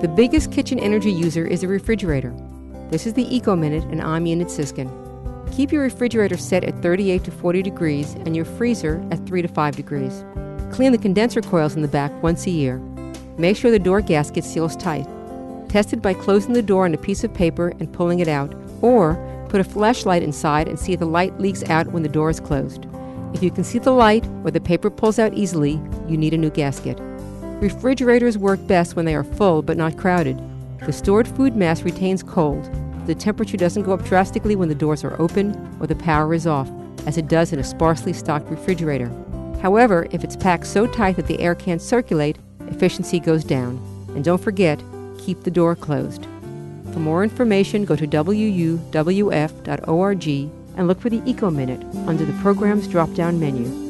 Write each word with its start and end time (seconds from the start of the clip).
The 0.00 0.06
biggest 0.06 0.52
kitchen 0.52 0.78
energy 0.78 1.10
user 1.10 1.44
is 1.44 1.62
the 1.62 1.66
refrigerator. 1.66 2.32
This 2.88 3.04
is 3.04 3.14
the 3.14 3.34
Eco 3.34 3.56
Minute, 3.56 3.82
and 3.90 4.00
I'm 4.00 4.28
Enid 4.28 4.46
Sisskin. 4.46 4.88
Keep 5.52 5.72
your 5.72 5.82
refrigerator 5.82 6.36
set 6.36 6.62
at 6.62 6.80
38 6.80 7.24
to 7.24 7.32
40 7.32 7.62
degrees 7.62 8.14
and 8.14 8.36
your 8.36 8.44
freezer 8.44 9.04
at 9.10 9.26
3 9.26 9.42
to 9.42 9.48
5 9.48 9.74
degrees. 9.74 10.24
Clean 10.70 10.92
the 10.92 10.98
condenser 10.98 11.42
coils 11.42 11.74
in 11.74 11.82
the 11.82 11.88
back 11.88 12.12
once 12.22 12.46
a 12.46 12.50
year. 12.50 12.78
Make 13.38 13.56
sure 13.56 13.72
the 13.72 13.78
door 13.80 14.00
gasket 14.00 14.44
seals 14.44 14.76
tight. 14.76 15.08
Test 15.68 15.92
it 15.92 16.00
by 16.00 16.14
closing 16.14 16.52
the 16.52 16.62
door 16.62 16.84
on 16.84 16.94
a 16.94 16.98
piece 16.98 17.24
of 17.24 17.34
paper 17.34 17.72
and 17.80 17.92
pulling 17.92 18.20
it 18.20 18.28
out, 18.28 18.54
or 18.82 19.16
put 19.48 19.60
a 19.60 19.64
flashlight 19.64 20.22
inside 20.22 20.68
and 20.68 20.78
see 20.78 20.92
if 20.92 21.00
the 21.00 21.06
light 21.06 21.40
leaks 21.40 21.64
out 21.64 21.88
when 21.88 22.04
the 22.04 22.08
door 22.08 22.30
is 22.30 22.38
closed. 22.38 22.86
If 23.34 23.42
you 23.42 23.50
can 23.50 23.64
see 23.64 23.80
the 23.80 23.90
light 23.90 24.24
or 24.44 24.52
the 24.52 24.60
paper 24.60 24.90
pulls 24.90 25.18
out 25.18 25.34
easily, 25.34 25.72
you 26.06 26.16
need 26.16 26.34
a 26.34 26.38
new 26.38 26.50
gasket. 26.50 27.00
Refrigerators 27.60 28.38
work 28.38 28.64
best 28.68 28.94
when 28.94 29.04
they 29.04 29.16
are 29.16 29.24
full 29.24 29.62
but 29.62 29.76
not 29.76 29.96
crowded. 29.96 30.40
The 30.86 30.92
stored 30.92 31.26
food 31.26 31.56
mass 31.56 31.82
retains 31.82 32.22
cold. 32.22 32.70
The 33.06 33.16
temperature 33.16 33.56
doesn't 33.56 33.82
go 33.82 33.92
up 33.92 34.04
drastically 34.04 34.54
when 34.54 34.68
the 34.68 34.76
doors 34.76 35.02
are 35.02 35.20
open 35.20 35.76
or 35.80 35.88
the 35.88 35.96
power 35.96 36.32
is 36.34 36.46
off, 36.46 36.70
as 37.04 37.18
it 37.18 37.26
does 37.26 37.52
in 37.52 37.58
a 37.58 37.64
sparsely 37.64 38.12
stocked 38.12 38.48
refrigerator. 38.48 39.10
However, 39.60 40.06
if 40.12 40.22
it's 40.22 40.36
packed 40.36 40.68
so 40.68 40.86
tight 40.86 41.16
that 41.16 41.26
the 41.26 41.40
air 41.40 41.56
can't 41.56 41.82
circulate, 41.82 42.38
efficiency 42.68 43.18
goes 43.18 43.42
down. 43.42 43.82
And 44.14 44.24
don't 44.24 44.40
forget, 44.40 44.80
keep 45.18 45.42
the 45.42 45.50
door 45.50 45.74
closed. 45.74 46.28
For 46.92 47.00
more 47.00 47.24
information, 47.24 47.84
go 47.84 47.96
to 47.96 48.06
wuwf.org 48.06 48.88
and 50.76 50.86
look 50.86 51.00
for 51.00 51.10
the 51.10 51.22
Eco 51.28 51.50
Minute 51.50 51.82
under 52.06 52.24
the 52.24 52.40
program's 52.40 52.86
drop 52.86 53.12
down 53.14 53.40
menu. 53.40 53.87